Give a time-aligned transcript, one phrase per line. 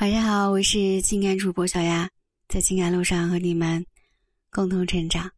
[0.00, 2.08] 晚上好，我是情感主播小丫，
[2.48, 3.84] 在情感路上和你们
[4.48, 5.28] 共同成长。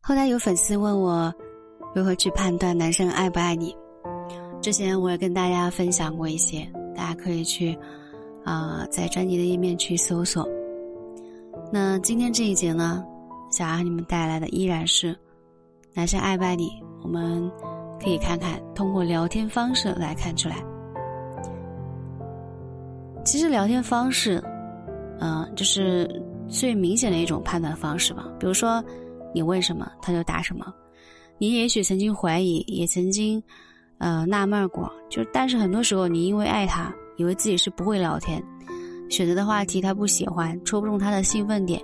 [0.00, 1.30] 后来有粉丝问我
[1.94, 3.76] 如何去判断男生爱不爱你，
[4.62, 7.78] 之前我也跟大家分享过一些，大家可以去
[8.42, 10.48] 啊在专辑的页面去搜索。
[11.70, 13.04] 那今天这一节呢，
[13.50, 15.14] 想要和你们带来的依然是
[15.92, 16.70] 男生爱不爱你，
[17.02, 17.52] 我们
[18.02, 20.71] 可以看看通过聊天方式来看出来。
[23.24, 24.42] 其实聊天方式，
[25.20, 26.08] 嗯，就是
[26.48, 28.26] 最明显的一种判断方式吧。
[28.38, 28.82] 比如说，
[29.32, 30.72] 你问什么，他就答什么。
[31.38, 33.42] 你也许曾经怀疑，也曾经，
[33.98, 34.92] 呃，纳闷过。
[35.08, 38.42] 就但是很多时候，你因为爱他，以为自己是不会聊天，
[39.08, 41.80] 选择的话题他不喜欢，戳不中他的兴奋点，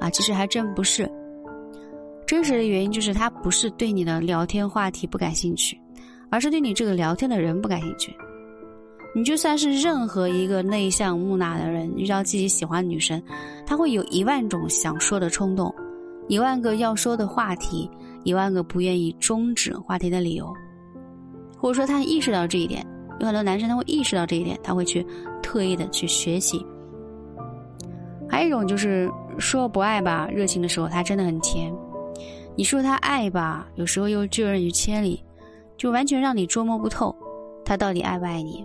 [0.00, 1.10] 啊，其实还真不是。
[2.26, 5.80] 真实的原因就是他不是对你的聊天话题不感兴趣，
[6.30, 8.16] 而是对你这个聊天的人不感兴趣。
[9.16, 13.20] 你就算是任何一个内向木讷的人，遇到自己喜欢的女生，
[13.64, 15.74] 他会有一万种想说的冲动，
[16.28, 17.90] 一万个要说的话题，
[18.24, 20.52] 一万个不愿意终止话题的理由，
[21.56, 22.86] 或者说他意识到这一点，
[23.18, 25.02] 有很多男生他会意识到这一点，他会去
[25.42, 26.62] 特意的去学习。
[28.28, 31.72] 还有一种就是说不爱吧，热情的时候他真的很甜；
[32.54, 35.24] 你说他爱吧，有时候又拒人于千里，
[35.78, 37.16] 就完全让你捉摸不透，
[37.64, 38.62] 他到底爱不爱你。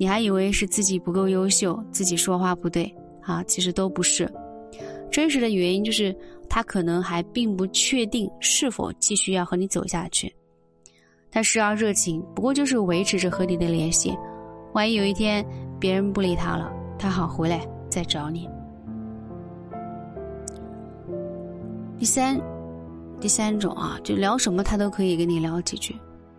[0.00, 3.42] 你还以为是自己不够优秀，自己说话不对啊？
[3.42, 4.32] 其实都不是，
[5.10, 6.16] 真实的原因就是
[6.48, 10.32] 他可能还并不确定是否继续要和你走下去。
[11.32, 14.16] 他时而热情，不过就是维持着和你的联系。
[14.72, 15.44] 万一有一天
[15.80, 18.48] 别人不理他了，他好回来再找你。
[21.98, 22.40] 第三，
[23.18, 25.96] 第三种啊，就聊什么他都可以跟你聊几句。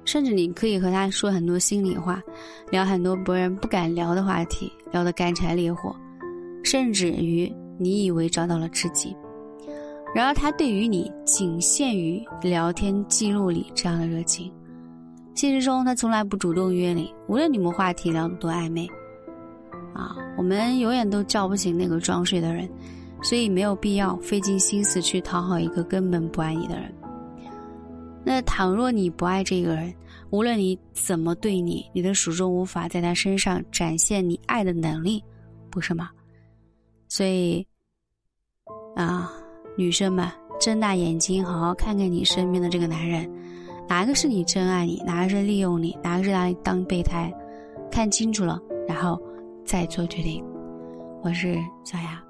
[0.10, 2.20] 甚至你可以和他说很多心里话，
[2.72, 5.96] 聊很多别人不敢聊的话题，聊得干柴烈火，
[6.64, 9.16] 甚至于你以为找到了知己，
[10.16, 14.52] 然而他对于你仅限于聊天记录里这样的热情，
[15.36, 18.88] 现实中他从来不主动约你，无论你们话题聊得多暧昧，
[19.94, 22.68] 啊，我们永远都叫不醒那个装睡的人，
[23.22, 26.92] 所以没有必要费尽心思去讨好一个根本不爱你的人。
[28.29, 29.91] 那倘若你不爱这个人，
[30.29, 35.23] 无论你怎么对你，你都始终无法在他身上展现你爱的能力，
[35.72, 36.12] 不是吗？
[37.07, 37.66] 所以，
[38.95, 39.34] 啊，
[39.75, 40.29] 女生们
[40.59, 43.28] 睁大眼睛，好好看看你身边的这个男人，
[43.88, 47.34] 哪个是你真爱你，哪个是利用你，哪个是拿你当备胎，
[47.91, 49.19] 看清楚了，然后
[49.66, 50.45] 再做决定。
[51.23, 52.23] 我是小雅。